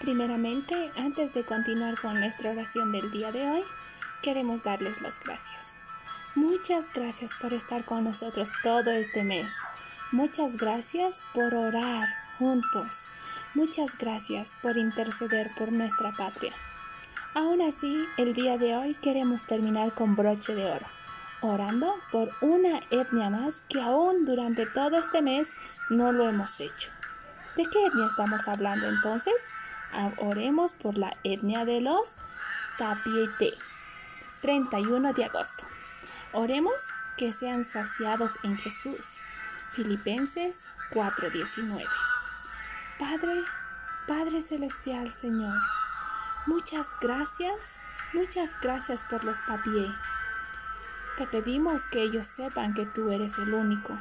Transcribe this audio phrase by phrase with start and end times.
[0.00, 3.62] Primeramente, antes de continuar con nuestra oración del día de hoy,
[4.22, 5.76] queremos darles las gracias.
[6.34, 9.52] Muchas gracias por estar con nosotros todo este mes.
[10.10, 12.08] Muchas gracias por orar
[12.38, 13.04] juntos.
[13.54, 16.54] Muchas gracias por interceder por nuestra patria.
[17.34, 20.86] Aún así, el día de hoy queremos terminar con broche de oro,
[21.42, 25.54] orando por una etnia más que aún durante todo este mes
[25.90, 26.90] no lo hemos hecho.
[27.56, 29.52] ¿De qué etnia estamos hablando entonces?
[29.92, 32.16] Ah, oremos por la etnia de los
[32.78, 33.52] Tapiete.
[34.40, 35.66] 31 de agosto.
[36.32, 39.18] Oremos que sean saciados en Jesús.
[39.70, 41.84] Filipenses 4:19.
[42.98, 43.42] Padre,
[44.06, 45.56] Padre Celestial Señor,
[46.46, 47.80] muchas gracias,
[48.12, 49.92] muchas gracias por los Tapié.
[51.16, 53.96] Te pedimos que ellos sepan que tú eres el único,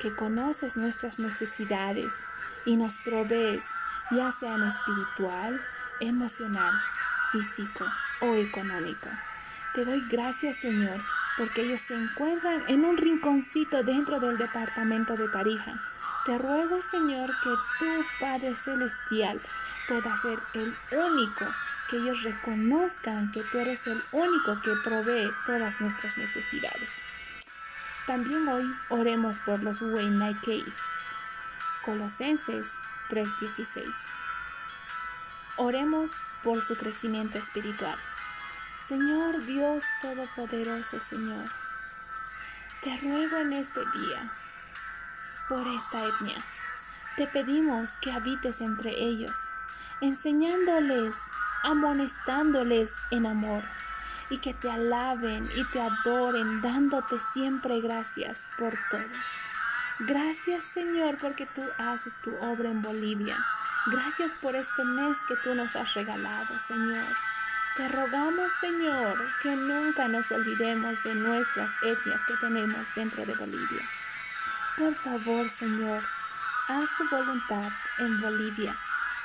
[0.00, 2.26] que conoces nuestras necesidades
[2.64, 3.74] y nos provees,
[4.10, 5.60] ya sean espiritual,
[6.00, 6.72] emocional,
[7.32, 7.84] físico
[8.22, 9.08] o económico.
[9.74, 11.00] Te doy gracias, Señor,
[11.36, 15.74] porque ellos se encuentran en un rinconcito dentro del departamento de Tarija.
[16.26, 19.40] Te ruego, Señor, que tu Padre Celestial
[19.86, 21.46] pueda ser el único,
[21.88, 27.02] que ellos reconozcan que tú eres el único que provee todas nuestras necesidades.
[28.10, 30.64] También hoy oremos por los Weinaikei.
[31.84, 34.08] Colosenses 3:16.
[35.58, 37.96] Oremos por su crecimiento espiritual.
[38.80, 41.44] Señor Dios Todopoderoso, Señor,
[42.82, 44.32] te ruego en este día
[45.48, 46.38] por esta etnia.
[47.16, 49.50] Te pedimos que habites entre ellos,
[50.00, 51.30] enseñándoles,
[51.62, 53.62] amonestándoles en amor
[54.30, 59.02] y que te alaben y te adoren, dándote siempre gracias por todo.
[60.00, 63.36] Gracias Señor porque tú haces tu obra en Bolivia.
[63.86, 67.04] Gracias por este mes que tú nos has regalado, Señor.
[67.76, 73.82] Te rogamos, Señor, que nunca nos olvidemos de nuestras etnias que tenemos dentro de Bolivia.
[74.76, 76.02] Por favor, Señor,
[76.68, 78.76] haz tu voluntad en Bolivia.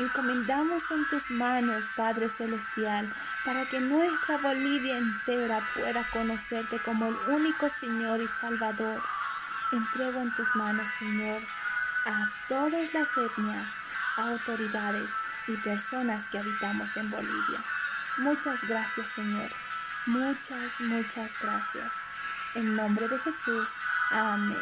[0.00, 3.06] Encomendamos en tus manos, Padre Celestial,
[3.44, 8.98] para que nuestra Bolivia entera pueda conocerte como el único Señor y Salvador.
[9.72, 11.38] Entrego en tus manos, Señor,
[12.06, 13.74] a todas las etnias,
[14.16, 15.10] autoridades
[15.48, 17.62] y personas que habitamos en Bolivia.
[18.18, 19.50] Muchas gracias, Señor.
[20.06, 22.08] Muchas, muchas gracias.
[22.54, 23.80] En nombre de Jesús.
[24.10, 24.56] Amén.